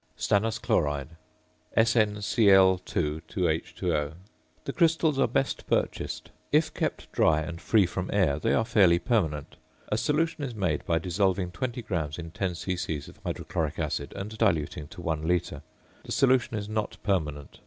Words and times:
~Stannous 0.17 0.59
Chloride~, 0.59 1.15
SnCl_.2H_O. 1.77 4.13
The 4.65 4.73
crystals 4.73 5.19
are 5.19 5.27
best 5.27 5.67
purchased. 5.67 6.31
If 6.51 6.73
kept 6.73 7.11
dry 7.11 7.41
and 7.41 7.61
free 7.61 7.85
from 7.85 8.09
air 8.11 8.39
they 8.39 8.55
are 8.55 8.65
fairly 8.65 8.97
permanent. 8.97 9.57
A 9.89 9.99
solution 9.99 10.43
is 10.43 10.55
made 10.55 10.83
by 10.87 10.97
dissolving 10.97 11.51
20 11.51 11.83
grams 11.83 12.17
in 12.17 12.31
10 12.31 12.55
c.c. 12.55 12.97
of 13.09 13.17
hydrochloric 13.23 13.77
acid 13.77 14.11
and 14.15 14.35
diluting 14.39 14.87
to 14.87 15.03
1 15.03 15.21
litre. 15.27 15.61
The 16.03 16.11
solution 16.11 16.57
is 16.57 16.67
not 16.67 16.97
permanent. 17.03 17.59